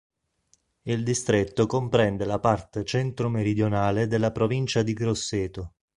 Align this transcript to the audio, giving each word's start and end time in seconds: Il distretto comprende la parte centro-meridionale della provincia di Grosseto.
Il 0.81 1.03
distretto 1.03 1.67
comprende 1.67 2.25
la 2.25 2.39
parte 2.39 2.83
centro-meridionale 2.83 4.07
della 4.07 4.31
provincia 4.31 4.81
di 4.81 4.93
Grosseto. 4.93 5.73